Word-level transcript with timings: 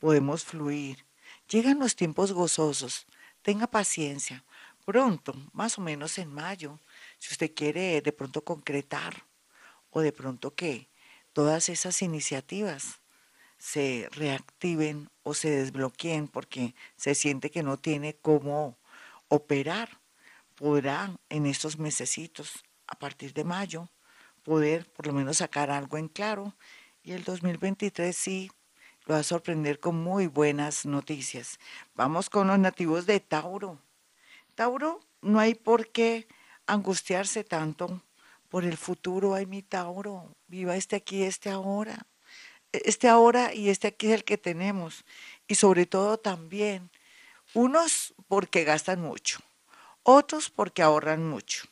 podemos 0.00 0.44
fluir. 0.44 1.06
Llegan 1.48 1.78
los 1.78 1.94
tiempos 1.94 2.32
gozosos. 2.32 3.06
Tenga 3.42 3.66
paciencia. 3.66 4.44
Pronto, 4.90 5.34
más 5.52 5.78
o 5.78 5.82
menos 5.82 6.18
en 6.18 6.34
mayo, 6.34 6.80
si 7.20 7.30
usted 7.30 7.54
quiere 7.54 8.00
de 8.02 8.10
pronto 8.10 8.42
concretar 8.42 9.24
o 9.90 10.00
de 10.00 10.10
pronto 10.10 10.52
que 10.56 10.88
todas 11.32 11.68
esas 11.68 12.02
iniciativas 12.02 12.98
se 13.56 14.08
reactiven 14.10 15.08
o 15.22 15.32
se 15.32 15.48
desbloqueen 15.48 16.26
porque 16.26 16.74
se 16.96 17.14
siente 17.14 17.52
que 17.52 17.62
no 17.62 17.76
tiene 17.76 18.16
cómo 18.16 18.78
operar, 19.28 20.00
podrá 20.56 21.16
en 21.28 21.46
estos 21.46 21.78
mesecitos, 21.78 22.64
a 22.88 22.98
partir 22.98 23.32
de 23.32 23.44
mayo, 23.44 23.88
poder 24.42 24.90
por 24.90 25.06
lo 25.06 25.12
menos 25.12 25.36
sacar 25.36 25.70
algo 25.70 25.98
en 25.98 26.08
claro 26.08 26.56
y 27.04 27.12
el 27.12 27.22
2023 27.22 28.16
sí 28.16 28.50
lo 29.06 29.14
va 29.14 29.20
a 29.20 29.22
sorprender 29.22 29.78
con 29.78 29.94
muy 29.94 30.26
buenas 30.26 30.84
noticias. 30.84 31.60
Vamos 31.94 32.28
con 32.28 32.48
los 32.48 32.58
nativos 32.58 33.06
de 33.06 33.20
Tauro. 33.20 33.78
Tauro, 34.60 35.00
no 35.22 35.40
hay 35.40 35.54
por 35.54 35.88
qué 35.88 36.28
angustiarse 36.66 37.44
tanto 37.44 38.02
por 38.50 38.66
el 38.66 38.76
futuro. 38.76 39.32
Ay, 39.32 39.46
mi 39.46 39.62
Tauro, 39.62 40.36
viva 40.48 40.76
este 40.76 40.96
aquí, 40.96 41.22
este 41.22 41.48
ahora. 41.48 42.06
Este 42.70 43.08
ahora 43.08 43.54
y 43.54 43.70
este 43.70 43.88
aquí 43.88 44.08
es 44.08 44.12
el 44.12 44.24
que 44.24 44.36
tenemos. 44.36 45.06
Y 45.48 45.54
sobre 45.54 45.86
todo 45.86 46.18
también, 46.18 46.90
unos 47.54 48.12
porque 48.28 48.64
gastan 48.64 49.00
mucho, 49.00 49.38
otros 50.02 50.50
porque 50.50 50.82
ahorran 50.82 51.26
mucho. 51.26 51.64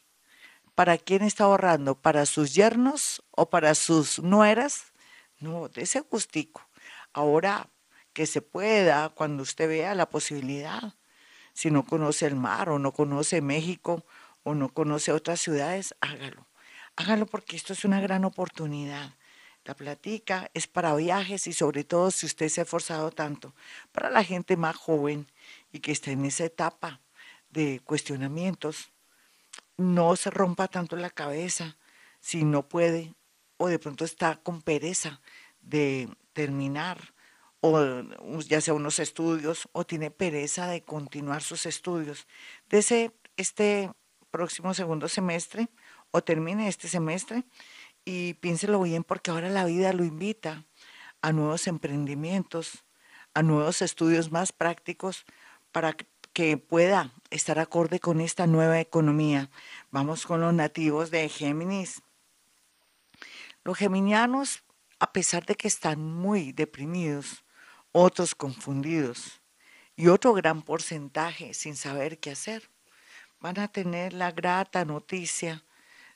¿Para 0.75 0.97
quién 0.97 1.21
está 1.21 1.45
ahorrando? 1.45 1.95
¿Para 1.95 2.25
sus 2.25 2.55
yernos 2.55 3.23
o 3.33 3.51
para 3.51 3.75
sus 3.75 4.19
nueras? 4.21 4.95
No, 5.41 5.69
de 5.69 5.83
ese 5.83 6.01
gustico. 6.01 6.67
Ahora 7.13 7.69
que 8.15 8.25
se 8.25 8.41
pueda, 8.41 9.11
cuando 9.11 9.43
usted 9.43 9.69
vea 9.69 9.95
la 9.95 10.09
posibilidad, 10.09 10.95
si 11.59 11.73
no 11.73 11.85
conoce 11.85 12.25
el 12.25 12.37
mar 12.37 12.69
o 12.69 12.79
no 12.79 12.93
conoce 12.93 13.41
México 13.41 14.05
o 14.45 14.55
no 14.55 14.69
conoce 14.69 15.11
otras 15.11 15.41
ciudades, 15.41 15.93
hágalo. 16.01 16.47
Hágalo 16.95 17.27
porque 17.27 17.57
esto 17.57 17.73
es 17.73 17.85
una 17.85 18.01
gran 18.01 18.25
oportunidad. 18.25 19.17
La 19.65 19.75
platica 19.75 20.53
es 20.55 20.69
para 20.69 20.95
viajes 20.95 21.49
y 21.49 21.53
sobre 21.53 21.83
todo 21.83 22.13
si 22.13 22.27
usted 22.27 22.49
se 22.49 22.61
ha 22.61 22.63
esforzado 22.63 23.11
tanto, 23.11 23.57
para 23.91 24.09
la 24.09 24.23
gente 24.23 24.57
más 24.57 24.77
joven 24.77 25.27
y 25.73 25.81
que 25.81 25.91
está 25.91 26.13
en 26.13 26.27
esa 26.27 26.45
etapa 26.45 27.01
de 27.51 27.81
cuestionamientos, 27.83 28.93
no 29.77 30.15
se 30.15 30.31
rompa 30.31 30.69
tanto 30.69 30.95
la 30.95 31.11
cabeza 31.11 31.77
si 32.21 32.45
no 32.45 32.69
puede 32.69 33.17
o 33.57 33.67
de 33.67 33.81
pronto 33.81 34.05
está 34.05 34.37
con 34.37 34.63
pereza 34.63 35.21
de 35.61 36.09
terminar 36.35 37.15
o 37.61 38.03
ya 38.41 38.61
sea 38.61 38.75
unos 38.75 38.99
estudios 38.99 39.69
o 39.73 39.85
tiene 39.85 40.11
pereza 40.11 40.67
de 40.69 40.83
continuar 40.83 41.43
sus 41.43 41.67
estudios. 41.67 42.27
Desde 42.69 43.13
este 43.37 43.91
próximo 44.31 44.75
segundo 44.75 45.09
semestre 45.09 45.69
o 46.11 46.23
termine 46.23 46.69
este 46.69 46.89
semestre 46.89 47.45
y 48.05 48.35
piénselo 48.35 48.81
bien 48.83 49.05
porque 49.05 49.31
ahora 49.31 49.49
la 49.49 49.65
vida 49.65 49.93
lo 49.93 50.05
invita 50.05 50.67
a 51.21 51.33
nuevos 51.33 51.67
emprendimientos, 51.67 52.85
a 53.35 53.43
nuevos 53.43 53.83
estudios 53.83 54.31
más 54.31 54.53
prácticos 54.53 55.25
para 55.73 55.97
que 56.33 56.57
pueda 56.57 57.13
estar 57.31 57.59
acorde 57.59 57.99
con 57.99 58.21
esta 58.21 58.47
nueva 58.47 58.81
economía. 58.81 59.51
Vamos 59.91 60.27
con 60.27 60.41
los 60.41 60.55
nativos 60.55 61.11
de 61.11 61.29
Géminis. 61.29 62.03
Los 63.65 63.77
geminianos, 63.77 64.63
a 65.01 65.13
pesar 65.13 65.45
de 65.45 65.57
que 65.57 65.69
están 65.69 66.01
muy 66.01 66.53
deprimidos, 66.53 67.45
otros 68.01 68.37
confundidos 68.37 69.41
y 69.97 70.07
otro 70.07 70.33
gran 70.33 70.63
porcentaje 70.63 71.53
sin 71.53 71.75
saber 71.75 72.21
qué 72.21 72.31
hacer. 72.31 72.71
Van 73.41 73.59
a 73.59 73.67
tener 73.67 74.13
la 74.13 74.31
grata 74.31 74.85
noticia 74.85 75.65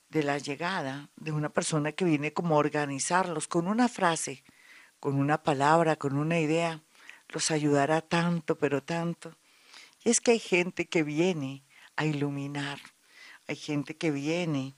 de 0.09 0.22
la 0.22 0.38
llegada 0.38 1.10
de 1.16 1.32
una 1.32 1.48
persona 1.48 1.91
que 1.91 2.04
viene 2.04 2.32
como 2.32 2.54
a 2.54 2.59
organizarlos 2.59 3.48
con 3.48 3.66
una 3.66 3.88
frase, 3.88 4.44
con 5.00 5.16
una 5.16 5.43
palabra, 5.43 5.97
con 5.97 6.16
una 6.16 6.38
idea. 6.38 6.84
Los 7.28 7.50
ayudará 7.50 8.00
tanto, 8.00 8.56
pero 8.56 8.84
tanto. 8.84 9.37
Y 10.04 10.10
es 10.10 10.20
que 10.20 10.31
hay 10.31 10.38
gente 10.38 10.88
que 10.88 11.03
viene 11.03 11.64
a 11.97 12.04
iluminar, 12.04 12.78
hay 13.49 13.56
gente 13.56 13.97
que 13.97 14.12
viene 14.12 14.76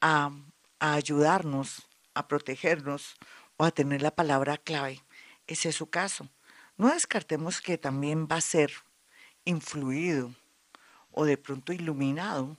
a, 0.00 0.30
a 0.78 0.94
ayudarnos, 0.94 1.88
a 2.14 2.28
protegernos 2.28 3.16
o 3.56 3.64
a 3.64 3.72
tener 3.72 4.00
la 4.00 4.14
palabra 4.14 4.58
clave 4.58 5.02
ese 5.52 5.70
es 5.70 5.76
su 5.76 5.90
caso. 5.90 6.28
No 6.76 6.92
descartemos 6.92 7.60
que 7.60 7.76
también 7.76 8.26
va 8.30 8.36
a 8.36 8.40
ser 8.40 8.72
influido 9.44 10.32
o 11.10 11.24
de 11.24 11.36
pronto 11.36 11.72
iluminado 11.72 12.56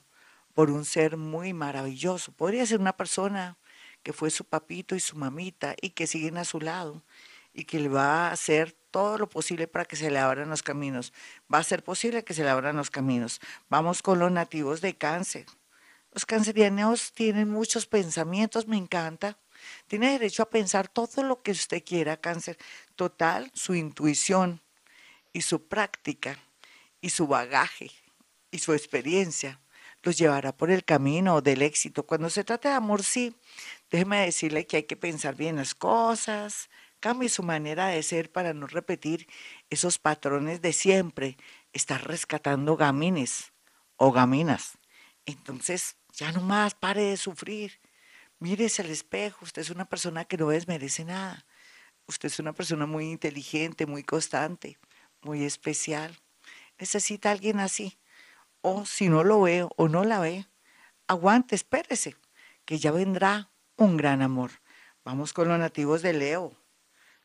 por 0.54 0.70
un 0.70 0.84
ser 0.84 1.16
muy 1.16 1.52
maravilloso. 1.52 2.32
Podría 2.32 2.66
ser 2.66 2.80
una 2.80 2.96
persona 2.96 3.56
que 4.02 4.12
fue 4.12 4.30
su 4.30 4.44
papito 4.44 4.94
y 4.94 5.00
su 5.00 5.16
mamita 5.16 5.74
y 5.80 5.90
que 5.90 6.06
siguen 6.06 6.36
a 6.36 6.44
su 6.44 6.60
lado 6.60 7.02
y 7.54 7.64
que 7.64 7.80
le 7.80 7.88
va 7.88 8.28
a 8.28 8.32
hacer 8.32 8.72
todo 8.90 9.16
lo 9.18 9.28
posible 9.28 9.68
para 9.68 9.84
que 9.84 9.96
se 9.96 10.10
le 10.10 10.18
abran 10.18 10.50
los 10.50 10.62
caminos. 10.62 11.12
Va 11.52 11.58
a 11.58 11.64
ser 11.64 11.82
posible 11.82 12.24
que 12.24 12.34
se 12.34 12.42
le 12.42 12.50
abran 12.50 12.76
los 12.76 12.90
caminos. 12.90 13.40
Vamos 13.68 14.02
con 14.02 14.18
los 14.18 14.30
nativos 14.30 14.80
de 14.80 14.96
cáncer. 14.96 15.46
Los 16.12 16.26
cancerianos 16.26 17.12
tienen 17.12 17.48
muchos 17.48 17.86
pensamientos, 17.86 18.66
me 18.66 18.76
encanta. 18.76 19.38
Tiene 19.86 20.12
derecho 20.12 20.42
a 20.42 20.50
pensar 20.50 20.88
todo 20.88 21.22
lo 21.22 21.42
que 21.42 21.52
usted 21.52 21.82
quiera, 21.84 22.16
cáncer. 22.16 22.58
Total, 22.96 23.50
su 23.54 23.74
intuición 23.74 24.60
y 25.32 25.42
su 25.42 25.66
práctica 25.66 26.38
y 27.00 27.10
su 27.10 27.26
bagaje 27.26 27.90
y 28.50 28.58
su 28.58 28.72
experiencia 28.72 29.60
los 30.02 30.18
llevará 30.18 30.56
por 30.56 30.70
el 30.70 30.84
camino 30.84 31.40
del 31.40 31.62
éxito. 31.62 32.04
Cuando 32.04 32.28
se 32.28 32.44
trata 32.44 32.70
de 32.70 32.74
amor, 32.74 33.02
sí, 33.02 33.34
déjeme 33.90 34.24
decirle 34.24 34.66
que 34.66 34.78
hay 34.78 34.82
que 34.84 34.96
pensar 34.96 35.36
bien 35.36 35.56
las 35.56 35.74
cosas, 35.74 36.68
cambie 37.00 37.28
su 37.28 37.42
manera 37.42 37.88
de 37.88 38.02
ser 38.02 38.30
para 38.30 38.52
no 38.52 38.66
repetir 38.66 39.28
esos 39.70 39.98
patrones 39.98 40.60
de 40.60 40.72
siempre, 40.72 41.36
estar 41.72 42.06
rescatando 42.06 42.76
gamines 42.76 43.52
o 43.96 44.12
gaminas. 44.12 44.78
Entonces, 45.24 45.96
ya 46.12 46.32
no 46.32 46.40
más, 46.40 46.74
pare 46.74 47.02
de 47.02 47.16
sufrir 47.16 47.80
Mírese 48.42 48.82
al 48.82 48.90
espejo, 48.90 49.44
usted 49.44 49.62
es 49.62 49.70
una 49.70 49.84
persona 49.84 50.24
que 50.24 50.36
no 50.36 50.48
desmerece 50.48 51.04
nada. 51.04 51.46
Usted 52.06 52.26
es 52.28 52.38
una 52.38 52.52
persona 52.52 52.86
muy 52.86 53.10
inteligente, 53.10 53.86
muy 53.86 54.02
constante, 54.02 54.78
muy 55.22 55.44
especial. 55.44 56.18
Necesita 56.78 57.30
alguien 57.30 57.60
así. 57.60 57.98
O 58.60 58.86
si 58.86 59.08
no 59.08 59.24
lo 59.24 59.42
ve 59.42 59.66
o 59.76 59.88
no 59.88 60.04
la 60.04 60.20
ve, 60.20 60.46
aguante, 61.06 61.54
espérese, 61.54 62.16
que 62.64 62.78
ya 62.78 62.92
vendrá 62.92 63.50
un 63.76 63.96
gran 63.96 64.22
amor. 64.22 64.50
Vamos 65.04 65.32
con 65.32 65.48
los 65.48 65.58
nativos 65.58 66.02
de 66.02 66.12
Leo. 66.12 66.56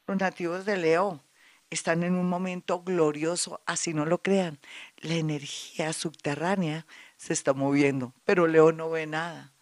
Los 0.08 0.18
nativos 0.18 0.66
de 0.66 0.78
Leo 0.78 1.24
están 1.70 2.04
en 2.04 2.16
un 2.16 2.30
momento 2.30 2.82
glorioso, 2.82 3.62
así 3.66 3.94
no 3.94 4.06
lo 4.06 4.22
crean. 4.22 4.60
La 4.98 5.16
energía 5.16 5.94
subterránea 5.94 6.88
se 7.18 7.34
está 7.34 7.54
moviendo, 7.54 8.14
pero 8.24 8.48
Leo 8.48 8.72
no 8.72 8.90
ve 8.90 9.06
nada. 9.06 9.54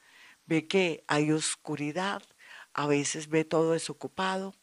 Ve 0.46 0.68
que 0.68 1.04
hay 1.08 1.32
oscuridad, 1.32 2.22
a 2.74 2.86
veces 2.88 3.28
ve 3.30 3.44
todo 3.44 3.72
desocupado 3.72 4.54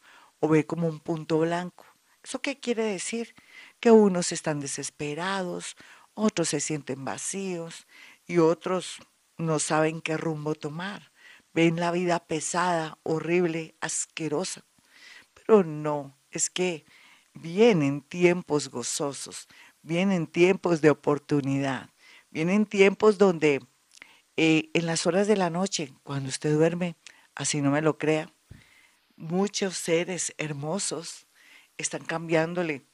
o 0.43 0.49
ve 0.49 0.65
como 0.65 0.89
un 0.89 0.99
punto 0.99 1.39
blanco. 1.39 1.85
¿Eso 2.21 2.41
qué 2.41 2.59
quiere 2.59 2.83
decir? 2.83 3.33
Que 3.79 3.91
unos 3.91 4.33
están 4.33 4.59
desesperados, 4.59 5.77
otros 6.15 6.49
se 6.49 6.59
sienten 6.59 7.05
vacíos 7.05 7.87
y 8.27 8.39
otros 8.39 8.97
no 9.37 9.59
saben 9.59 10.01
qué 10.01 10.17
rumbo 10.17 10.53
tomar. 10.53 11.13
Ven 11.53 11.77
la 11.77 11.91
vida 11.91 12.19
pesada, 12.19 12.97
horrible, 13.03 13.75
asquerosa. 13.79 14.65
Pero 15.33 15.63
no, 15.63 16.17
es 16.29 16.49
que 16.49 16.83
vienen 17.33 18.01
tiempos 18.01 18.69
gozosos, 18.69 19.47
vienen 19.81 20.27
tiempos 20.27 20.81
de 20.81 20.89
oportunidad, 20.89 21.89
vienen 22.31 22.65
tiempos 22.65 23.17
donde 23.17 23.65
eh, 24.35 24.69
en 24.73 24.87
las 24.87 25.05
horas 25.05 25.25
de 25.27 25.37
la 25.37 25.49
noche, 25.49 25.93
cuando 26.03 26.27
usted 26.27 26.53
duerme, 26.53 26.97
así 27.33 27.61
no 27.61 27.71
me 27.71 27.81
lo 27.81 27.97
crea, 27.97 28.29
muchos 29.23 29.77
seres 29.77 30.33
hermosos 30.37 31.27
están 31.77 32.03
cambiándole 32.03 32.85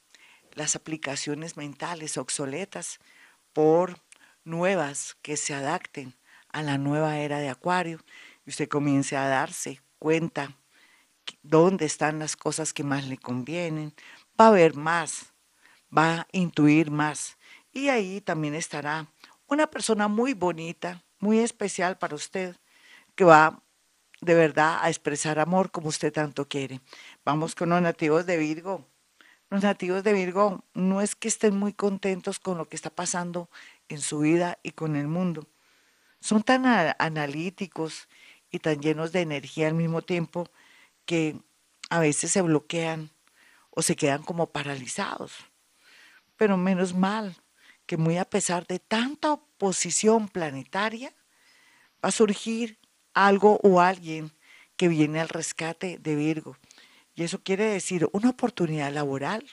las 0.52 0.76
aplicaciones 0.76 1.56
mentales 1.56 2.16
obsoletas 2.16 3.00
por 3.52 3.98
nuevas 4.44 5.16
que 5.22 5.36
se 5.36 5.54
adapten 5.54 6.14
a 6.48 6.62
la 6.62 6.78
nueva 6.78 7.18
era 7.18 7.40
de 7.40 7.48
Acuario 7.48 7.98
y 8.46 8.50
usted 8.50 8.68
comience 8.68 9.16
a 9.16 9.26
darse 9.26 9.80
cuenta 9.98 10.56
dónde 11.42 11.84
están 11.84 12.20
las 12.20 12.36
cosas 12.36 12.72
que 12.72 12.84
más 12.84 13.06
le 13.06 13.18
convienen, 13.18 13.92
va 14.40 14.48
a 14.48 14.52
ver 14.52 14.74
más, 14.74 15.32
va 15.96 16.20
a 16.20 16.26
intuir 16.32 16.90
más. 16.90 17.38
Y 17.72 17.88
ahí 17.88 18.20
también 18.20 18.54
estará 18.54 19.08
una 19.46 19.68
persona 19.68 20.06
muy 20.06 20.34
bonita, 20.34 21.04
muy 21.18 21.40
especial 21.40 21.98
para 21.98 22.14
usted, 22.14 22.56
que 23.16 23.24
va 23.24 23.62
de 24.20 24.34
verdad 24.34 24.78
a 24.82 24.88
expresar 24.88 25.38
amor 25.38 25.70
como 25.70 25.88
usted 25.88 26.12
tanto 26.12 26.48
quiere. 26.48 26.80
Vamos 27.24 27.54
con 27.54 27.70
los 27.70 27.80
nativos 27.80 28.26
de 28.26 28.36
Virgo. 28.36 28.86
Los 29.48 29.62
nativos 29.62 30.04
de 30.04 30.12
Virgo 30.12 30.64
no 30.74 31.00
es 31.00 31.16
que 31.16 31.28
estén 31.28 31.56
muy 31.56 31.72
contentos 31.72 32.38
con 32.38 32.58
lo 32.58 32.68
que 32.68 32.76
está 32.76 32.90
pasando 32.90 33.50
en 33.88 34.00
su 34.00 34.20
vida 34.20 34.58
y 34.62 34.72
con 34.72 34.94
el 34.96 35.08
mundo. 35.08 35.46
Son 36.20 36.42
tan 36.42 36.66
analíticos 36.98 38.08
y 38.50 38.58
tan 38.58 38.80
llenos 38.80 39.12
de 39.12 39.22
energía 39.22 39.68
al 39.68 39.74
mismo 39.74 40.02
tiempo 40.02 40.48
que 41.04 41.40
a 41.88 41.98
veces 41.98 42.30
se 42.30 42.42
bloquean 42.42 43.10
o 43.70 43.82
se 43.82 43.96
quedan 43.96 44.22
como 44.22 44.50
paralizados. 44.50 45.32
Pero 46.36 46.56
menos 46.56 46.94
mal 46.94 47.36
que 47.86 47.96
muy 47.96 48.18
a 48.18 48.24
pesar 48.24 48.66
de 48.66 48.78
tanta 48.78 49.32
oposición 49.32 50.28
planetaria, 50.28 51.12
va 52.04 52.10
a 52.10 52.12
surgir 52.12 52.78
algo 53.26 53.58
o 53.62 53.80
alguien 53.80 54.32
que 54.76 54.88
viene 54.88 55.20
al 55.20 55.28
rescate 55.28 55.98
de 55.98 56.14
Virgo. 56.14 56.56
Y 57.14 57.24
eso 57.24 57.42
quiere 57.42 57.64
decir 57.64 58.08
una 58.12 58.30
oportunidad 58.30 58.92
laboral, 58.92 59.44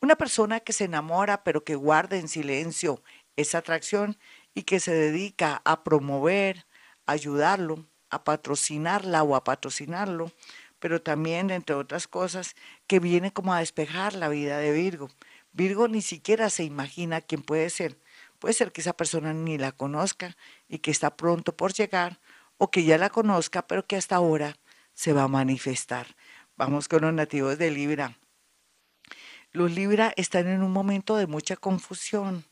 una 0.00 0.16
persona 0.16 0.60
que 0.60 0.72
se 0.72 0.84
enamora 0.84 1.44
pero 1.44 1.64
que 1.64 1.74
guarda 1.74 2.16
en 2.16 2.28
silencio 2.28 3.02
esa 3.36 3.58
atracción 3.58 4.18
y 4.54 4.62
que 4.64 4.80
se 4.80 4.92
dedica 4.92 5.62
a 5.64 5.82
promover, 5.84 6.66
ayudarlo, 7.06 7.86
a 8.10 8.24
patrocinarla 8.24 9.22
o 9.22 9.36
a 9.36 9.44
patrocinarlo, 9.44 10.32
pero 10.78 11.02
también, 11.02 11.50
entre 11.50 11.76
otras 11.76 12.08
cosas, 12.08 12.56
que 12.86 13.00
viene 13.00 13.32
como 13.32 13.52
a 13.52 13.60
despejar 13.60 14.14
la 14.14 14.28
vida 14.28 14.58
de 14.58 14.72
Virgo. 14.72 15.10
Virgo 15.52 15.88
ni 15.88 16.02
siquiera 16.02 16.50
se 16.50 16.64
imagina 16.64 17.20
quién 17.20 17.42
puede 17.42 17.70
ser. 17.70 17.98
Puede 18.38 18.54
ser 18.54 18.72
que 18.72 18.80
esa 18.80 18.94
persona 18.94 19.34
ni 19.34 19.58
la 19.58 19.72
conozca 19.72 20.36
y 20.68 20.78
que 20.78 20.90
está 20.90 21.16
pronto 21.16 21.54
por 21.54 21.74
llegar, 21.74 22.18
o 22.62 22.70
que 22.70 22.84
ya 22.84 22.98
la 22.98 23.08
conozca, 23.08 23.66
pero 23.66 23.86
que 23.86 23.96
hasta 23.96 24.16
ahora 24.16 24.54
se 24.92 25.14
va 25.14 25.22
a 25.22 25.28
manifestar. 25.28 26.14
Vamos 26.56 26.88
con 26.88 27.00
los 27.00 27.14
nativos 27.14 27.56
de 27.56 27.70
Libra. 27.70 28.18
Los 29.50 29.72
Libra 29.72 30.12
están 30.16 30.46
en 30.46 30.62
un 30.62 30.70
momento 30.70 31.16
de 31.16 31.26
mucha 31.26 31.56
confusión. 31.56 32.44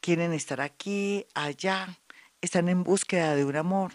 Quieren 0.00 0.32
estar 0.32 0.60
aquí, 0.60 1.26
allá, 1.34 1.98
están 2.42 2.68
en 2.68 2.84
búsqueda 2.84 3.34
de 3.34 3.44
un 3.44 3.56
amor. 3.56 3.94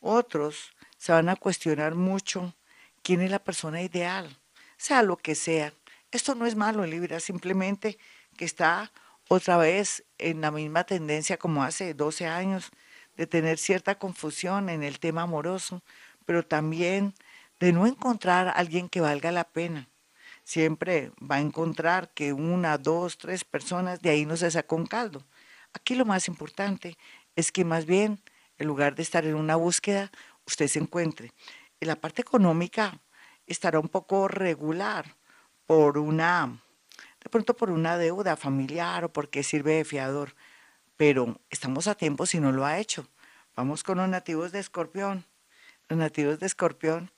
Otros 0.00 0.72
se 0.96 1.12
van 1.12 1.28
a 1.28 1.36
cuestionar 1.36 1.94
mucho 1.94 2.54
quién 3.02 3.20
es 3.20 3.30
la 3.30 3.44
persona 3.44 3.82
ideal, 3.82 4.38
sea 4.78 5.02
lo 5.02 5.18
que 5.18 5.34
sea. 5.34 5.74
Esto 6.10 6.34
no 6.34 6.46
es 6.46 6.56
malo, 6.56 6.86
Libra, 6.86 7.20
simplemente 7.20 7.98
que 8.38 8.46
está 8.46 8.90
otra 9.28 9.58
vez 9.58 10.02
en 10.16 10.40
la 10.40 10.50
misma 10.50 10.84
tendencia 10.84 11.36
como 11.36 11.62
hace 11.62 11.92
12 11.92 12.26
años 12.26 12.72
de 13.16 13.26
tener 13.26 13.58
cierta 13.58 13.98
confusión 13.98 14.68
en 14.68 14.82
el 14.82 14.98
tema 14.98 15.22
amoroso, 15.22 15.82
pero 16.24 16.44
también 16.44 17.14
de 17.60 17.72
no 17.72 17.86
encontrar 17.86 18.52
alguien 18.56 18.88
que 18.88 19.00
valga 19.00 19.32
la 19.32 19.44
pena. 19.44 19.88
Siempre 20.44 21.12
va 21.20 21.36
a 21.36 21.40
encontrar 21.40 22.10
que 22.14 22.32
una, 22.32 22.78
dos, 22.78 23.18
tres 23.18 23.44
personas 23.44 24.00
de 24.02 24.10
ahí 24.10 24.26
no 24.26 24.36
se 24.36 24.50
sacó 24.50 24.76
un 24.76 24.86
caldo. 24.86 25.24
Aquí 25.72 25.94
lo 25.94 26.04
más 26.04 26.28
importante 26.28 26.96
es 27.36 27.52
que 27.52 27.64
más 27.64 27.86
bien, 27.86 28.20
en 28.58 28.66
lugar 28.66 28.94
de 28.94 29.02
estar 29.02 29.24
en 29.24 29.36
una 29.36 29.56
búsqueda, 29.56 30.10
usted 30.44 30.66
se 30.66 30.80
encuentre 30.80 31.32
la 31.84 31.96
parte 31.96 32.22
económica 32.22 33.00
estará 33.46 33.80
un 33.80 33.88
poco 33.88 34.28
regular 34.28 35.16
por 35.66 35.98
una, 35.98 36.62
de 37.22 37.30
pronto 37.30 37.54
por 37.54 37.70
una 37.70 37.98
deuda 37.98 38.36
familiar 38.36 39.04
o 39.04 39.12
porque 39.12 39.42
sirve 39.42 39.74
de 39.74 39.84
fiador, 39.84 40.34
pero 40.96 41.40
estamos 41.50 41.86
a 41.86 41.94
tiempo 41.94 42.26
si 42.26 42.40
no 42.40 42.52
lo 42.52 42.64
ha 42.64 42.78
hecho. 42.78 43.08
Vamos 43.54 43.82
con 43.82 43.98
los 43.98 44.08
nativos 44.08 44.52
de 44.52 44.60
Escorpión. 44.60 45.26
Los 45.88 45.98
nativos 45.98 46.38
de 46.38 46.46
Escorpión, 46.46 47.10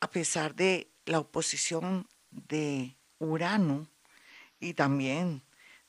a 0.00 0.10
pesar 0.10 0.54
de 0.54 0.90
la 1.04 1.18
oposición 1.18 2.08
de 2.30 2.96
Urano 3.18 3.88
y 4.58 4.74
también 4.74 5.42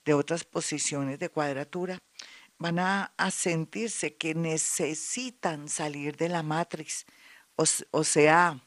de 0.03 0.13
otras 0.13 0.43
posiciones 0.43 1.19
de 1.19 1.29
cuadratura, 1.29 1.99
van 2.57 2.79
a, 2.79 3.13
sentirse 3.31 4.15
que 4.15 4.35
necesitan 4.35 5.67
salir 5.67 6.15
de 6.15 6.29
la 6.29 6.43
matriz 6.43 7.05
o, 7.55 8.03
sea, 8.03 8.59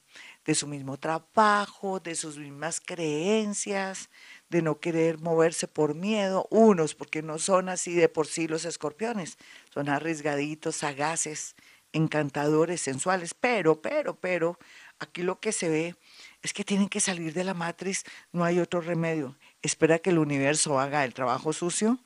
de 0.45 0.55
su 0.55 0.67
mismo 0.67 0.99
trabajo, 0.99 2.01
de 2.01 2.15
sus 2.15 2.39
mismas 2.39 2.81
creencias, 2.81 4.11
de 4.55 4.63
no 4.63 4.79
querer 4.79 5.19
moverse 5.19 5.67
por 5.67 5.97
miedo, 5.97 6.47
unos 6.49 6.95
porque 6.95 7.23
no 7.23 7.39
son 7.39 7.69
así 7.69 7.93
de 7.93 8.09
por 8.09 8.29
sí 8.29 8.47
los 8.47 8.65
escorpiones, 8.65 9.37
son 9.73 9.89
arriesgaditos, 9.89 10.77
sagaces, 10.77 11.57
encantadores, 11.93 12.81
sensuales, 12.81 13.35
pero, 13.35 13.83
pero, 13.83 14.15
pero, 14.15 14.57
aquí 15.01 15.23
lo 15.23 15.41
que 15.41 15.51
se 15.51 15.69
ve 15.69 15.97
es 16.43 16.53
que 16.53 16.63
tienen 16.63 16.89
que 16.89 17.01
salir 17.01 17.35
de 17.35 17.43
la 17.43 17.55
matriz, 17.55 18.05
no 18.31 18.45
hay 18.45 18.61
otro 18.61 18.81
remedio. 18.81 19.37
Espera 19.61 19.99
que 19.99 20.11
el 20.11 20.19
universo 20.19 20.79
haga 20.79 21.05
el 21.05 21.15
trabajo 21.15 21.53
sucio, 21.53 21.99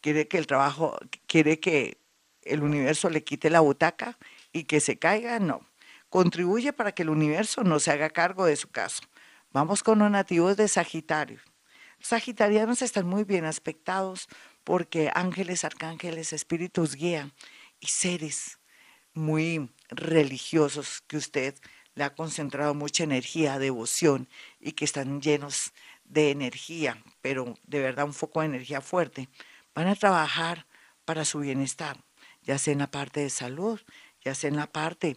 quiere 0.00 0.28
que 0.28 0.38
el 0.38 0.46
trabajo, 0.46 0.96
quiere 1.26 1.58
que 1.58 1.98
el 2.42 2.62
universo 2.62 3.10
le 3.10 3.24
quite 3.24 3.50
la 3.50 3.58
butaca 3.58 4.16
y 4.52 4.64
que 4.64 4.78
se 4.78 4.96
caiga, 4.96 5.40
no 5.40 5.66
contribuye 6.08 6.72
para 6.72 6.92
que 6.92 7.02
el 7.02 7.10
universo 7.10 7.64
no 7.64 7.80
se 7.80 7.90
haga 7.90 8.10
cargo 8.10 8.46
de 8.46 8.56
su 8.56 8.68
caso. 8.70 9.02
Vamos 9.52 9.82
con 9.82 9.98
los 9.98 10.10
nativos 10.10 10.56
de 10.56 10.68
Sagitario. 10.68 11.40
Sagitarianos 12.00 12.82
están 12.82 13.06
muy 13.06 13.24
bien 13.24 13.44
aspectados 13.44 14.28
porque 14.64 15.10
ángeles, 15.14 15.64
arcángeles, 15.64 16.32
espíritus 16.32 16.94
guían 16.94 17.32
y 17.80 17.88
seres 17.88 18.58
muy 19.12 19.70
religiosos 19.88 21.02
que 21.06 21.16
usted 21.16 21.54
le 21.94 22.04
ha 22.04 22.14
concentrado 22.14 22.74
mucha 22.74 23.04
energía, 23.04 23.58
devoción 23.58 24.28
y 24.60 24.72
que 24.72 24.84
están 24.84 25.20
llenos 25.22 25.72
de 26.04 26.30
energía, 26.30 27.02
pero 27.22 27.54
de 27.64 27.80
verdad 27.80 28.04
un 28.04 28.14
foco 28.14 28.40
de 28.40 28.46
energía 28.46 28.80
fuerte, 28.80 29.28
van 29.74 29.88
a 29.88 29.96
trabajar 29.96 30.66
para 31.04 31.24
su 31.24 31.40
bienestar, 31.40 32.04
ya 32.42 32.58
sea 32.58 32.72
en 32.72 32.80
la 32.80 32.90
parte 32.90 33.20
de 33.20 33.30
salud, 33.30 33.80
ya 34.22 34.34
sea 34.34 34.48
en 34.48 34.56
la 34.56 34.70
parte 34.70 35.16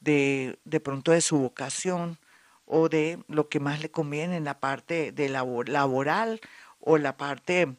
de, 0.00 0.58
de 0.64 0.80
pronto 0.80 1.12
de 1.12 1.20
su 1.20 1.38
vocación 1.38 2.18
o 2.64 2.88
de 2.88 3.22
lo 3.28 3.48
que 3.48 3.60
más 3.60 3.80
le 3.80 3.90
conviene 3.90 4.36
en 4.36 4.44
la 4.44 4.60
parte 4.60 5.12
de 5.12 5.28
laboral 5.28 6.40
o 6.80 6.98
la 6.98 7.16
parte, 7.16 7.76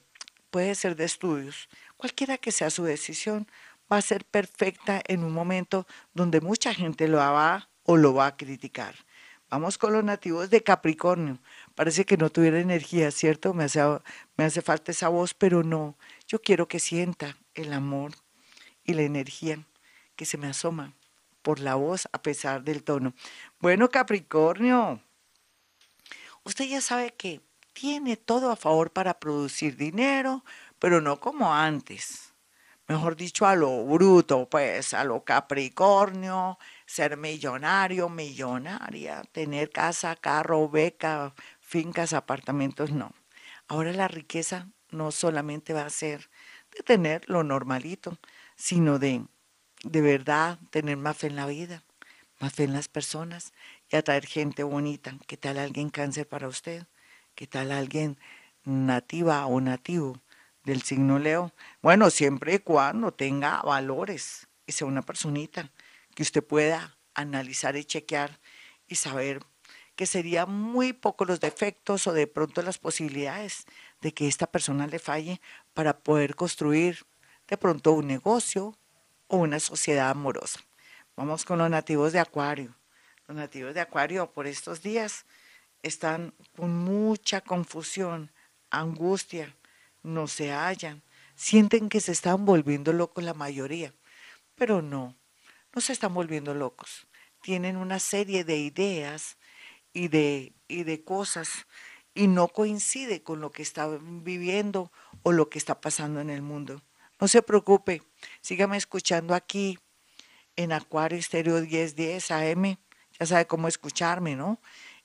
puede 0.49 0.75
ser 0.75 0.95
de 0.95 1.05
estudios. 1.05 1.69
Cualquiera 1.97 2.37
que 2.37 2.51
sea 2.51 2.69
su 2.69 2.83
decisión, 2.83 3.47
va 3.91 3.97
a 3.97 4.01
ser 4.01 4.25
perfecta 4.25 5.01
en 5.07 5.23
un 5.23 5.33
momento 5.33 5.87
donde 6.13 6.41
mucha 6.41 6.73
gente 6.73 7.07
lo 7.07 7.17
va 7.17 7.69
o 7.83 7.97
lo 7.97 8.13
va 8.13 8.27
a 8.27 8.37
criticar. 8.37 8.95
Vamos 9.49 9.77
con 9.77 9.93
los 9.93 10.03
nativos 10.03 10.49
de 10.49 10.63
Capricornio. 10.63 11.39
Parece 11.75 12.05
que 12.05 12.17
no 12.17 12.31
tuviera 12.31 12.59
energía, 12.59 13.11
¿cierto? 13.11 13.53
Me 13.53 13.65
hace, 13.65 13.81
me 14.35 14.45
hace 14.45 14.61
falta 14.61 14.91
esa 14.91 15.09
voz, 15.09 15.33
pero 15.33 15.63
no. 15.63 15.95
Yo 16.27 16.41
quiero 16.41 16.67
que 16.67 16.79
sienta 16.79 17.37
el 17.53 17.71
amor 17.71 18.13
y 18.83 18.93
la 18.93 19.03
energía 19.03 19.59
que 20.15 20.25
se 20.25 20.37
me 20.37 20.47
asoma 20.47 20.93
por 21.43 21.59
la 21.59 21.75
voz 21.75 22.07
a 22.12 22.21
pesar 22.21 22.63
del 22.63 22.83
tono. 22.83 23.13
Bueno, 23.59 23.89
Capricornio, 23.89 25.01
usted 26.43 26.65
ya 26.65 26.81
sabe 26.81 27.13
que 27.13 27.41
tiene 27.73 28.17
todo 28.17 28.51
a 28.51 28.55
favor 28.55 28.91
para 28.91 29.19
producir 29.19 29.77
dinero, 29.77 30.43
pero 30.79 31.01
no 31.01 31.19
como 31.19 31.53
antes. 31.53 32.33
Mejor 32.88 33.15
dicho, 33.15 33.45
a 33.45 33.55
lo 33.55 33.85
bruto, 33.85 34.50
pues, 34.50 34.93
a 34.93 35.03
lo 35.05 35.23
Capricornio, 35.23 36.59
ser 36.85 37.15
millonario, 37.17 38.09
millonaria, 38.09 39.23
tener 39.31 39.69
casa, 39.69 40.15
carro, 40.15 40.69
beca, 40.69 41.33
fincas, 41.62 42.13
apartamentos, 42.13 42.91
no. 42.91 43.13
Ahora 43.67 43.93
la 43.93 44.09
riqueza 44.09 44.67
no 44.89 45.12
solamente 45.12 45.73
va 45.73 45.85
a 45.85 45.89
ser 45.89 46.29
de 46.75 46.83
tener 46.83 47.29
lo 47.29 47.43
normalito, 47.43 48.17
sino 48.55 49.00
de 49.00 49.25
de 49.83 50.01
verdad 50.01 50.57
tener 50.71 50.97
más 50.97 51.17
fe 51.17 51.27
en 51.27 51.35
la 51.35 51.45
vida, 51.45 51.83
más 52.39 52.53
fe 52.53 52.63
en 52.63 52.73
las 52.73 52.87
personas 52.87 53.53
y 53.89 53.95
atraer 53.95 54.25
gente 54.25 54.63
bonita. 54.63 55.17
¿Qué 55.27 55.37
tal 55.37 55.57
alguien 55.57 55.89
cáncer 55.89 56.27
para 56.27 56.47
usted? 56.47 56.87
¿Qué 57.35 57.47
tal 57.47 57.71
alguien 57.71 58.17
nativa 58.63 59.45
o 59.45 59.59
nativo 59.61 60.21
del 60.63 60.81
signo 60.81 61.19
Leo? 61.19 61.51
Bueno, 61.81 62.09
siempre 62.09 62.55
y 62.55 62.59
cuando 62.59 63.13
tenga 63.13 63.61
valores 63.61 64.47
y 64.65 64.71
sea 64.71 64.87
una 64.87 65.01
personita 65.01 65.69
que 66.15 66.23
usted 66.23 66.43
pueda 66.43 66.97
analizar 67.13 67.75
y 67.75 67.83
chequear 67.83 68.39
y 68.87 68.95
saber 68.95 69.41
que 69.95 70.05
serían 70.05 70.51
muy 70.51 70.93
pocos 70.93 71.27
los 71.27 71.39
defectos 71.39 72.07
o 72.07 72.13
de 72.13 72.25
pronto 72.25 72.61
las 72.61 72.79
posibilidades 72.79 73.65
de 74.01 74.13
que 74.13 74.27
esta 74.27 74.47
persona 74.47 74.87
le 74.87 74.97
falle 74.97 75.41
para 75.73 75.99
poder 75.99 76.35
construir 76.35 77.05
de 77.47 77.57
pronto 77.57 77.91
un 77.91 78.07
negocio 78.07 78.75
o 79.33 79.37
una 79.37 79.59
sociedad 79.59 80.11
amorosa. 80.11 80.59
Vamos 81.15 81.43
con 81.43 81.57
los 81.57 81.67
nativos 81.67 82.13
de 82.13 82.19
Acuario. 82.19 82.75
Los 83.27 83.35
nativos 83.35 83.73
de 83.73 83.81
Acuario 83.81 84.31
por 84.31 84.45
estos 84.45 84.83
días 84.83 85.25
están 85.81 86.35
con 86.55 86.77
mucha 86.77 87.41
confusión, 87.41 88.31
angustia, 88.69 89.55
no 90.03 90.27
se 90.27 90.51
hallan, 90.51 91.01
sienten 91.33 91.89
que 91.89 91.99
se 91.99 92.11
están 92.11 92.45
volviendo 92.45 92.93
locos 92.93 93.23
la 93.23 93.33
mayoría, 93.33 93.91
pero 94.53 94.83
no, 94.83 95.17
no 95.73 95.81
se 95.81 95.93
están 95.93 96.13
volviendo 96.13 96.53
locos. 96.53 97.07
Tienen 97.41 97.75
una 97.75 97.97
serie 97.97 98.43
de 98.43 98.57
ideas 98.57 99.37
y 99.93 100.09
de, 100.09 100.53
y 100.67 100.83
de 100.83 101.03
cosas 101.03 101.65
y 102.13 102.27
no 102.27 102.49
coincide 102.49 103.23
con 103.23 103.41
lo 103.41 103.49
que 103.49 103.63
están 103.63 104.23
viviendo 104.23 104.91
o 105.23 105.31
lo 105.31 105.49
que 105.49 105.57
está 105.57 105.81
pasando 105.81 106.21
en 106.21 106.29
el 106.29 106.43
mundo. 106.43 106.83
No 107.19 107.27
se 107.27 107.41
preocupe, 107.41 108.03
sígame 108.43 108.75
escuchando 108.75 109.33
aquí 109.33 109.79
en 110.57 110.73
Acuario 110.73 111.17
Estéreo 111.17 111.59
1010 111.62 112.29
AM. 112.29 112.77
Ya 113.17 113.25
sabe 113.25 113.47
cómo 113.47 113.67
escucharme, 113.67 114.35
¿no? 114.35 114.59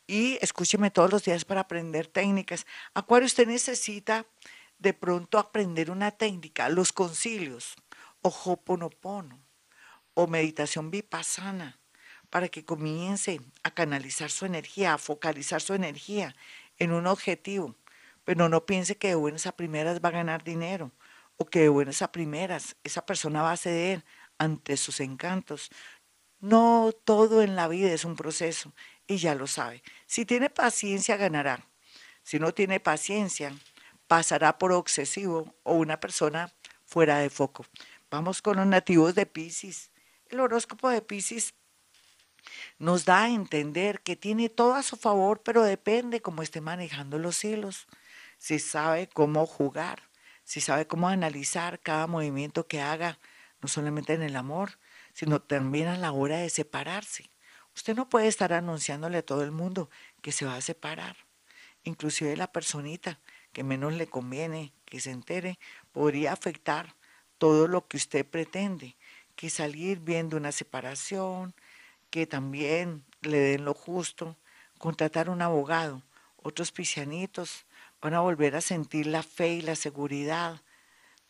Y 0.06 0.38
escúcheme 0.42 0.90
todos 0.90 1.10
los 1.12 1.24
días 1.24 1.44
para 1.44 1.62
aprender 1.62 2.08
técnicas. 2.08 2.66
Acuario, 2.94 3.26
usted 3.26 3.46
necesita 3.46 4.26
de 4.78 4.92
pronto 4.92 5.38
aprender 5.38 5.90
una 5.90 6.10
técnica, 6.10 6.68
los 6.68 6.92
concilios, 6.92 7.76
o 8.22 8.28
hoponopono, 8.28 9.38
o 10.14 10.26
meditación 10.26 10.90
vipassana, 10.90 11.78
para 12.30 12.48
que 12.48 12.64
comience 12.64 13.40
a 13.62 13.70
canalizar 13.70 14.30
su 14.30 14.46
energía, 14.46 14.94
a 14.94 14.98
focalizar 14.98 15.60
su 15.60 15.74
energía 15.74 16.34
en 16.78 16.92
un 16.92 17.06
objetivo. 17.06 17.76
Pero 18.24 18.48
no 18.48 18.66
piense 18.66 18.96
que 18.96 19.08
de 19.08 19.14
buenas 19.14 19.46
a 19.46 19.52
primeras 19.52 20.00
va 20.00 20.08
a 20.08 20.12
ganar 20.12 20.42
dinero 20.42 20.90
o 21.38 21.46
que 21.46 21.60
de 21.60 21.68
buenas 21.68 22.02
a 22.02 22.12
primeras 22.12 22.76
esa 22.84 23.06
persona 23.06 23.42
va 23.42 23.52
a 23.52 23.56
ceder 23.56 24.04
ante 24.36 24.76
sus 24.76 25.00
encantos. 25.00 25.70
No 26.40 26.92
todo 27.04 27.42
en 27.42 27.56
la 27.56 27.68
vida 27.68 27.92
es 27.92 28.04
un 28.04 28.16
proceso 28.16 28.74
y 29.06 29.16
ya 29.16 29.34
lo 29.34 29.46
sabe. 29.46 29.82
Si 30.06 30.26
tiene 30.26 30.50
paciencia, 30.50 31.16
ganará. 31.16 31.66
Si 32.22 32.38
no 32.38 32.52
tiene 32.52 32.80
paciencia, 32.80 33.56
pasará 34.06 34.58
por 34.58 34.72
obsesivo 34.72 35.54
o 35.62 35.74
una 35.74 36.00
persona 36.00 36.52
fuera 36.84 37.18
de 37.18 37.30
foco. 37.30 37.64
Vamos 38.10 38.42
con 38.42 38.56
los 38.56 38.66
nativos 38.66 39.14
de 39.14 39.26
Pisces. 39.26 39.90
El 40.28 40.40
horóscopo 40.40 40.90
de 40.90 41.02
Pisces 41.02 41.54
nos 42.78 43.04
da 43.04 43.24
a 43.24 43.30
entender 43.30 44.00
que 44.00 44.16
tiene 44.16 44.48
todo 44.48 44.74
a 44.74 44.82
su 44.82 44.96
favor, 44.96 45.42
pero 45.42 45.62
depende 45.62 46.20
cómo 46.20 46.42
esté 46.42 46.60
manejando 46.60 47.18
los 47.18 47.44
hilos, 47.44 47.86
si 48.38 48.58
sabe 48.58 49.08
cómo 49.08 49.46
jugar 49.46 50.07
si 50.48 50.62
sabe 50.62 50.86
cómo 50.86 51.10
analizar 51.10 51.78
cada 51.78 52.06
movimiento 52.06 52.66
que 52.66 52.80
haga, 52.80 53.18
no 53.60 53.68
solamente 53.68 54.14
en 54.14 54.22
el 54.22 54.34
amor, 54.34 54.78
sino 55.12 55.42
también 55.42 55.88
a 55.88 55.98
la 55.98 56.10
hora 56.10 56.38
de 56.38 56.48
separarse. 56.48 57.28
Usted 57.76 57.94
no 57.94 58.08
puede 58.08 58.28
estar 58.28 58.54
anunciándole 58.54 59.18
a 59.18 59.26
todo 59.26 59.44
el 59.44 59.50
mundo 59.50 59.90
que 60.22 60.32
se 60.32 60.46
va 60.46 60.56
a 60.56 60.62
separar. 60.62 61.18
Inclusive 61.84 62.34
la 62.34 62.50
personita 62.50 63.20
que 63.52 63.62
menos 63.62 63.92
le 63.92 64.06
conviene 64.06 64.72
que 64.86 65.00
se 65.00 65.10
entere 65.10 65.58
podría 65.92 66.32
afectar 66.32 66.94
todo 67.36 67.68
lo 67.68 67.86
que 67.86 67.98
usted 67.98 68.24
pretende, 68.24 68.96
que 69.36 69.50
salir 69.50 70.00
viendo 70.00 70.38
una 70.38 70.52
separación, 70.52 71.54
que 72.08 72.26
también 72.26 73.04
le 73.20 73.36
den 73.36 73.66
lo 73.66 73.74
justo, 73.74 74.34
contratar 74.78 75.28
un 75.28 75.42
abogado, 75.42 76.02
otros 76.38 76.72
pisianitos 76.72 77.66
van 78.00 78.14
a 78.14 78.20
volver 78.20 78.56
a 78.56 78.60
sentir 78.60 79.06
la 79.06 79.22
fe 79.22 79.54
y 79.54 79.60
la 79.60 79.74
seguridad 79.74 80.62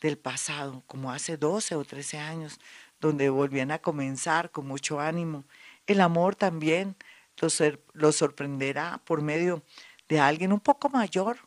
del 0.01 0.19
pasado, 0.19 0.85
como 0.87 1.13
hace 1.13 1.37
12 1.37 1.75
o 1.75 1.85
13 1.85 2.19
años, 2.19 2.61
donde 3.01 3.31
volvían 3.31 3.71
a 3.71 3.79
comenzar 3.79 4.51
con 4.51 4.67
mucho 4.67 5.01
ánimo. 5.01 5.45
El 5.87 6.01
amor 6.01 6.37
también 6.37 6.97
los, 7.41 8.17
sorprenderá 8.17 9.01
por 9.05 9.23
medio 9.23 9.63
de 10.09 10.21
alguien 10.21 10.53
un 10.53 10.61
poco 10.61 10.89
mayor 10.89 11.39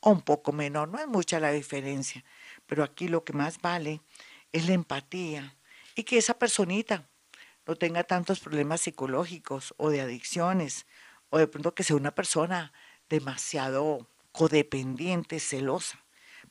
o 0.00 0.10
un 0.10 0.22
poco 0.22 0.52
menor, 0.52 0.88
no 0.88 0.98
es 0.98 1.06
mucha 1.06 1.40
la 1.40 1.52
diferencia, 1.52 2.24
pero 2.66 2.82
aquí 2.82 3.08
lo 3.08 3.24
que 3.24 3.32
más 3.32 3.60
vale 3.60 4.00
es 4.52 4.66
la 4.66 4.74
empatía 4.74 5.56
y 5.94 6.04
que 6.04 6.16
esa 6.16 6.38
personita 6.38 7.06
no 7.66 7.76
tenga 7.76 8.04
tantos 8.04 8.40
problemas 8.40 8.80
psicológicos 8.80 9.74
o 9.76 9.90
de 9.90 10.00
adicciones 10.00 10.86
o 11.28 11.38
de 11.38 11.46
pronto 11.46 11.74
que 11.74 11.82
sea 11.82 11.96
una 11.96 12.14
persona 12.14 12.72
demasiado 13.08 14.08
codependiente, 14.40 15.38
celosa. 15.38 16.02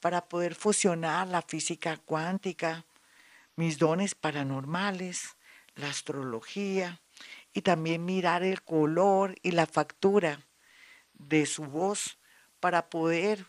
para 0.00 0.28
poder 0.28 0.54
fusionar 0.54 1.26
la 1.26 1.40
física 1.40 1.96
cuántica, 1.96 2.84
mis 3.56 3.78
dones 3.78 4.14
paranormales, 4.14 5.38
la 5.76 5.88
astrología 5.88 7.00
y 7.54 7.62
también 7.62 8.04
mirar 8.04 8.42
el 8.42 8.62
color 8.62 9.34
y 9.42 9.52
la 9.52 9.64
factura 9.64 10.46
de 11.14 11.46
su 11.46 11.64
voz 11.64 12.18
para 12.60 12.90
poder 12.90 13.46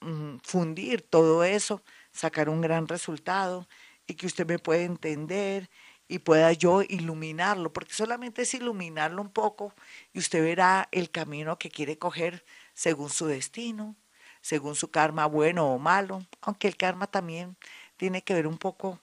mm, 0.00 0.40
fundir 0.42 1.00
todo 1.00 1.42
eso, 1.42 1.82
sacar 2.12 2.50
un 2.50 2.60
gran 2.60 2.86
resultado 2.86 3.66
y 4.06 4.12
que 4.12 4.26
usted 4.26 4.46
me 4.46 4.58
pueda 4.58 4.82
entender 4.82 5.70
y 6.06 6.18
pueda 6.18 6.52
yo 6.52 6.82
iluminarlo, 6.82 7.72
porque 7.72 7.94
solamente 7.94 8.42
es 8.42 8.52
iluminarlo 8.52 9.22
un 9.22 9.30
poco 9.30 9.72
y 10.12 10.18
usted 10.18 10.44
verá 10.44 10.86
el 10.92 11.10
camino 11.10 11.58
que 11.58 11.70
quiere 11.70 11.96
coger 11.96 12.44
según 12.74 13.08
su 13.08 13.26
destino, 13.26 13.96
según 14.40 14.74
su 14.74 14.90
karma 14.90 15.26
bueno 15.26 15.72
o 15.72 15.78
malo, 15.78 16.26
aunque 16.42 16.68
el 16.68 16.76
karma 16.76 17.06
también 17.06 17.56
tiene 17.96 18.22
que 18.22 18.34
ver 18.34 18.46
un 18.46 18.58
poco 18.58 19.00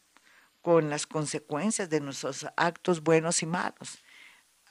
con 0.62 0.90
las 0.90 1.08
consecuencias 1.08 1.90
de 1.90 2.02
nuestros 2.02 2.46
actos 2.56 3.02
buenos 3.02 3.42
y 3.42 3.48
malos. 3.48 4.04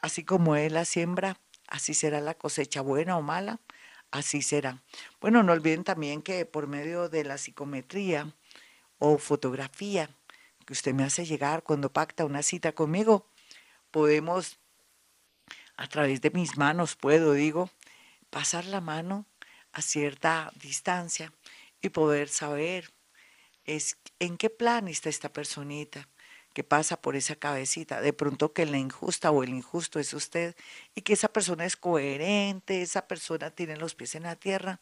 así 0.01 0.25
como 0.25 0.57
es 0.57 0.73
la 0.73 0.85
siembra, 0.85 1.39
así 1.67 1.93
será 1.95 2.21
la 2.21 2.35
cosecha 2.35 2.81
buena 2.81 3.19
o 3.19 3.23
mala, 3.23 3.61
así 4.11 4.43
será. 4.43 4.83
Bueno, 5.21 5.43
no 5.43 5.53
olviden 5.53 5.85
también 5.85 6.23
que 6.23 6.47
por 6.47 6.69
medio 6.69 7.09
de 7.09 7.25
la 7.25 7.37
psicometría 7.37 8.33
o 8.99 9.19
fotografía 9.19 10.09
que 10.67 10.73
usted 10.73 10.95
me 10.95 11.05
hace 11.05 11.27
llegar 11.27 11.63
cuando 11.65 11.93
pacta 11.93 12.25
una 12.25 12.43
cita 12.43 12.73
conmigo, 12.73 13.27
podemos, 13.91 14.59
a 15.77 15.89
través 15.89 16.21
de 16.21 16.31
mis 16.31 16.57
manos, 16.57 16.97
puedo, 16.97 17.33
digo, 17.33 17.71
pasar 18.31 18.65
la 18.65 18.81
mano 18.81 19.27
a 19.73 19.83
cierta 19.83 20.53
distancia 20.57 21.33
y 21.83 21.91
poder 21.91 22.29
saber 22.29 22.93
es 23.65 23.99
en 24.19 24.37
qué 24.37 24.51
plan 24.51 24.89
está 24.89 25.09
esta 25.09 25.33
personita 25.33 26.09
que 26.53 26.65
pasa 26.65 27.01
por 27.01 27.17
esa 27.17 27.37
cabecita. 27.37 28.01
De 28.01 28.13
pronto 28.13 28.53
que 28.53 28.67
la 28.67 28.79
injusta 28.79 29.31
o 29.31 29.43
el 29.43 29.51
injusto 29.51 30.01
es 30.01 30.13
usted 30.15 30.57
y 30.95 31.03
que 31.03 31.13
esa 31.13 31.29
persona 31.29 31.65
es 31.65 31.77
coherente, 31.77 32.83
esa 32.83 33.07
persona 33.07 33.51
tiene 33.51 33.77
los 33.77 33.95
pies 33.95 34.15
en 34.15 34.25
la 34.25 34.37
tierra 34.37 34.81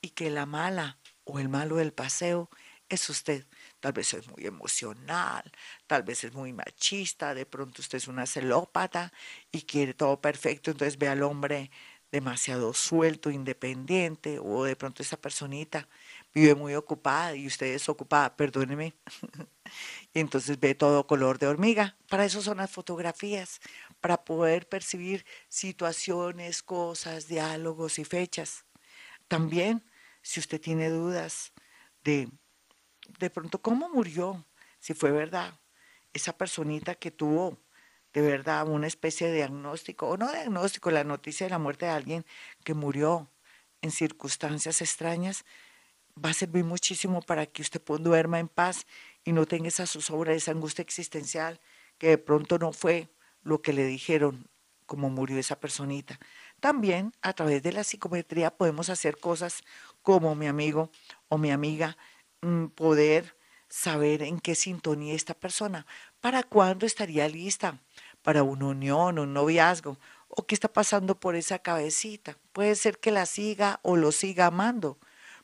y 0.00 0.10
que 0.10 0.30
la 0.30 0.46
mala 0.46 0.98
o 1.24 1.38
el 1.38 1.48
malo 1.48 1.76
del 1.76 1.92
paseo 1.92 2.50
es 2.88 3.08
usted. 3.08 3.46
Tal 3.80 3.92
vez 3.92 4.12
es 4.14 4.28
muy 4.28 4.46
emocional, 4.46 5.50
tal 5.86 6.02
vez 6.02 6.24
es 6.24 6.34
muy 6.34 6.52
machista, 6.52 7.34
de 7.34 7.46
pronto 7.46 7.80
usted 7.80 7.98
es 7.98 8.08
una 8.08 8.26
celópata 8.26 9.12
y 9.52 9.62
quiere 9.62 9.94
todo 9.94 10.20
perfecto, 10.20 10.70
entonces 10.70 10.98
ve 10.98 11.08
al 11.08 11.22
hombre 11.22 11.70
demasiado 12.14 12.72
suelto, 12.74 13.28
independiente, 13.28 14.38
o 14.38 14.62
de 14.62 14.76
pronto 14.76 15.02
esa 15.02 15.16
personita 15.16 15.88
vive 16.32 16.54
muy 16.54 16.76
ocupada 16.76 17.34
y 17.34 17.48
usted 17.48 17.66
es 17.74 17.88
ocupada, 17.88 18.36
perdóneme, 18.36 18.94
y 20.14 20.20
entonces 20.20 20.60
ve 20.60 20.76
todo 20.76 21.08
color 21.08 21.40
de 21.40 21.48
hormiga. 21.48 21.96
Para 22.08 22.24
eso 22.24 22.40
son 22.40 22.58
las 22.58 22.70
fotografías, 22.70 23.58
para 24.00 24.24
poder 24.24 24.68
percibir 24.68 25.26
situaciones, 25.48 26.62
cosas, 26.62 27.26
diálogos 27.26 27.98
y 27.98 28.04
fechas. 28.04 28.64
También, 29.26 29.82
si 30.22 30.38
usted 30.38 30.60
tiene 30.60 30.90
dudas 30.90 31.52
de, 32.04 32.28
de 33.18 33.30
pronto, 33.30 33.60
cómo 33.60 33.88
murió, 33.88 34.46
si 34.78 34.94
fue 34.94 35.10
verdad, 35.10 35.58
esa 36.12 36.38
personita 36.38 36.94
que 36.94 37.10
tuvo 37.10 37.58
de 38.14 38.22
verdad 38.22 38.68
una 38.68 38.86
especie 38.86 39.26
de 39.26 39.34
diagnóstico, 39.34 40.08
o 40.08 40.16
no 40.16 40.30
diagnóstico, 40.30 40.90
la 40.90 41.04
noticia 41.04 41.46
de 41.46 41.50
la 41.50 41.58
muerte 41.58 41.86
de 41.86 41.92
alguien 41.92 42.24
que 42.64 42.72
murió 42.72 43.28
en 43.82 43.90
circunstancias 43.90 44.80
extrañas, 44.80 45.44
va 46.24 46.30
a 46.30 46.34
servir 46.34 46.64
muchísimo 46.64 47.20
para 47.22 47.46
que 47.46 47.60
usted 47.60 47.82
duerma 48.00 48.38
en 48.38 48.48
paz 48.48 48.86
y 49.24 49.32
no 49.32 49.46
tenga 49.46 49.68
esa 49.68 49.86
zozobra, 49.86 50.32
esa 50.32 50.52
angustia 50.52 50.82
existencial 50.82 51.60
que 51.98 52.08
de 52.08 52.18
pronto 52.18 52.58
no 52.58 52.72
fue 52.72 53.10
lo 53.42 53.60
que 53.62 53.72
le 53.72 53.84
dijeron 53.84 54.48
como 54.86 55.10
murió 55.10 55.38
esa 55.38 55.58
personita. 55.58 56.20
También 56.60 57.12
a 57.20 57.32
través 57.32 57.62
de 57.62 57.72
la 57.72 57.82
psicometría 57.82 58.56
podemos 58.56 58.90
hacer 58.90 59.18
cosas 59.18 59.62
como 60.02 60.34
mi 60.36 60.46
amigo 60.46 60.90
o 61.28 61.36
mi 61.38 61.50
amiga, 61.50 61.96
mm, 62.42 62.66
poder 62.66 63.36
saber 63.74 64.22
en 64.22 64.38
qué 64.38 64.54
sintonía 64.54 65.14
esta 65.14 65.34
persona, 65.34 65.84
para 66.20 66.44
cuándo 66.44 66.86
estaría 66.86 67.28
lista 67.28 67.80
para 68.22 68.44
una 68.44 68.66
unión, 68.66 69.18
un 69.18 69.34
noviazgo, 69.34 69.98
o 70.28 70.46
qué 70.46 70.54
está 70.54 70.72
pasando 70.72 71.18
por 71.18 71.34
esa 71.34 71.58
cabecita. 71.58 72.38
Puede 72.52 72.76
ser 72.76 73.00
que 73.00 73.10
la 73.10 73.26
siga 73.26 73.80
o 73.82 73.96
lo 73.96 74.12
siga 74.12 74.46
amando, 74.46 74.98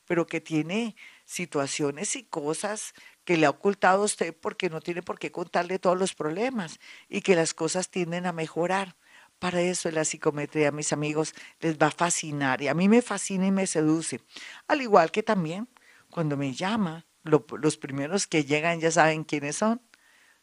pero 0.06 0.28
que 0.28 0.40
tiene 0.40 0.94
situaciones 1.24 2.14
y 2.14 2.22
cosas 2.22 2.94
que 3.24 3.36
le 3.36 3.46
ha 3.46 3.50
ocultado 3.50 4.02
a 4.02 4.04
usted 4.06 4.32
porque 4.40 4.70
no 4.70 4.80
tiene 4.80 5.02
por 5.02 5.18
qué 5.18 5.32
contarle 5.32 5.80
todos 5.80 5.98
los 5.98 6.14
problemas 6.14 6.78
y 7.08 7.22
que 7.22 7.34
las 7.34 7.52
cosas 7.52 7.90
tienden 7.90 8.26
a 8.26 8.32
mejorar. 8.32 8.96
Para 9.40 9.60
eso 9.60 9.90
la 9.90 10.04
psicometría, 10.04 10.70
mis 10.70 10.92
amigos, 10.92 11.34
les 11.58 11.76
va 11.78 11.88
a 11.88 11.90
fascinar 11.90 12.62
y 12.62 12.68
a 12.68 12.74
mí 12.74 12.88
me 12.88 13.02
fascina 13.02 13.48
y 13.48 13.50
me 13.50 13.66
seduce. 13.66 14.20
Al 14.68 14.82
igual 14.82 15.10
que 15.10 15.24
también 15.24 15.68
cuando 16.10 16.36
me 16.36 16.52
llama, 16.54 17.06
los 17.22 17.76
primeros 17.76 18.26
que 18.26 18.44
llegan 18.44 18.80
ya 18.80 18.90
saben 18.90 19.24
quiénes 19.24 19.56
son, 19.56 19.82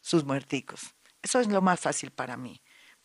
sus 0.01 0.23
muerticos. 0.23 0.95
Eso 1.21 1.39
es 1.39 1.47
lo 1.47 1.61
más 1.61 1.79
fácil 1.79 2.11
para 2.11 2.37
mí. 2.37 2.61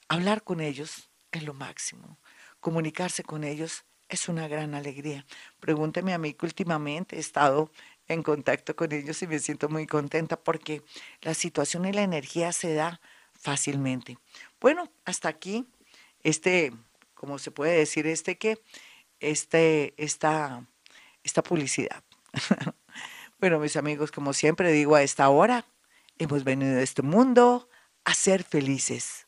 Hablar 0.09 0.45
con 0.45 0.61
ellos 0.61 1.11
es 1.31 1.43
lo 1.43 1.55
máximo. 1.55 2.19
Comunicarse 2.61 3.25
con 3.25 3.45
ellos 3.45 3.85
es 4.09 4.29
una 4.29 4.47
gran 4.47 4.75
alegría. 4.75 5.27
Pregúnteme 5.59 6.13
a 6.13 6.19
mí 6.19 6.35
que 6.35 6.47
últimamente 6.47 7.17
he 7.17 7.21
estado 7.21 7.73
en 8.09 8.23
contacto 8.23 8.77
con 8.77 8.93
ellos 8.93 9.23
y 9.23 9.27
me 9.27 9.39
siento 9.39 9.69
muy 9.69 9.87
contenta 9.87 10.37
porque 10.37 10.83
la 11.23 11.35
situación 11.35 11.87
y 11.87 11.93
la 11.93 12.03
energía 12.03 12.53
se 12.53 12.75
da 12.75 13.01
fácilmente. 13.33 14.19
Bueno, 14.61 14.93
hasta 15.05 15.29
aquí, 15.29 15.67
este, 16.23 16.73
como 17.15 17.39
se 17.39 17.51
puede 17.51 17.77
decir, 17.77 18.07
este 18.07 18.37
que, 18.37 18.63
este, 19.21 19.95
esta, 19.97 20.67
esta 21.25 21.43
publicidad. 21.43 22.05
bueno, 23.43 23.59
mis 23.59 23.77
amigos, 23.77 24.13
como 24.13 24.35
siempre 24.35 24.71
digo 24.71 24.95
a 24.95 25.03
esta 25.03 25.29
hora, 25.29 25.65
hemos 26.17 26.45
venido 26.45 26.79
a 26.79 26.83
este 26.83 27.03
mundo 27.03 27.69
a 28.05 28.15
ser 28.15 28.45
felices. 28.45 29.22